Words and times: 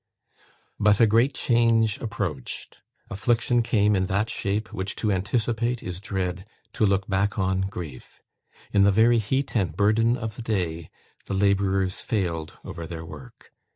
"But 0.79 0.99
a 0.99 1.05
great 1.05 1.35
change 1.35 1.99
approached. 2.01 2.81
Affliction 3.11 3.61
came 3.61 3.95
in 3.95 4.07
that 4.07 4.31
shape 4.31 4.73
which 4.73 4.95
to 4.95 5.11
anticipate 5.11 5.83
is 5.83 5.99
dread; 6.01 6.47
to 6.73 6.87
look 6.87 7.07
back 7.07 7.37
on 7.37 7.61
grief. 7.69 8.19
In 8.73 8.83
the 8.83 8.91
very 8.91 9.19
heat 9.19 9.55
and 9.55 9.77
burden 9.77 10.17
of 10.17 10.37
the 10.37 10.41
day, 10.41 10.89
the 11.27 11.35
labourers 11.35 12.01
failed 12.01 12.53
over 12.63 12.87
their 12.87 13.05
work. 13.05 13.51